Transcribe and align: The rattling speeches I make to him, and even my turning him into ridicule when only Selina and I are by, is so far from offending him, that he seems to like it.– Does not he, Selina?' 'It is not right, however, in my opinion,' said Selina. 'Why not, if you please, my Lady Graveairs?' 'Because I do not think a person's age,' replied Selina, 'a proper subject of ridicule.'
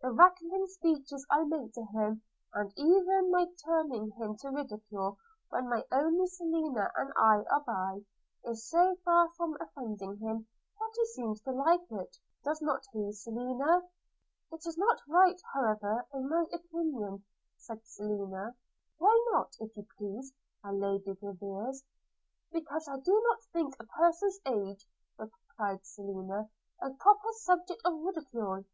The 0.00 0.12
rattling 0.12 0.68
speeches 0.68 1.26
I 1.28 1.42
make 1.42 1.72
to 1.72 1.84
him, 1.86 2.22
and 2.54 2.72
even 2.76 3.32
my 3.32 3.48
turning 3.64 4.12
him 4.12 4.30
into 4.30 4.52
ridicule 4.52 5.18
when 5.50 5.68
only 5.90 6.26
Selina 6.28 6.92
and 6.96 7.12
I 7.16 7.42
are 7.50 7.64
by, 7.66 8.04
is 8.44 8.64
so 8.68 8.94
far 9.04 9.28
from 9.36 9.56
offending 9.60 10.18
him, 10.18 10.46
that 10.78 10.92
he 10.94 11.04
seems 11.06 11.40
to 11.40 11.50
like 11.50 11.90
it.– 11.90 12.16
Does 12.44 12.62
not 12.62 12.84
he, 12.92 13.10
Selina?' 13.12 13.82
'It 14.52 14.60
is 14.64 14.78
not 14.78 15.00
right, 15.08 15.40
however, 15.52 16.06
in 16.14 16.28
my 16.28 16.46
opinion,' 16.52 17.24
said 17.56 17.84
Selina. 17.84 18.54
'Why 18.98 19.26
not, 19.32 19.56
if 19.58 19.76
you 19.76 19.84
please, 19.98 20.32
my 20.62 20.70
Lady 20.70 21.12
Graveairs?' 21.12 21.82
'Because 22.52 22.86
I 22.86 23.00
do 23.00 23.20
not 23.28 23.42
think 23.52 23.74
a 23.80 23.84
person's 23.86 24.38
age,' 24.46 24.86
replied 25.18 25.84
Selina, 25.84 26.48
'a 26.80 26.90
proper 27.00 27.32
subject 27.32 27.80
of 27.84 27.98
ridicule.' 28.00 28.64